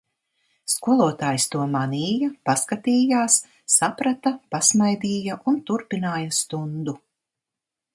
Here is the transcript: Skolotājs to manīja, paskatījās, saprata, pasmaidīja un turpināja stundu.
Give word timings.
Skolotājs 0.75 1.45
to 1.55 1.61
manīja, 1.73 2.31
paskatījās, 2.51 3.37
saprata, 3.77 4.35
pasmaidīja 4.57 5.41
un 5.53 5.65
turpināja 5.71 6.39
stundu. 6.45 7.03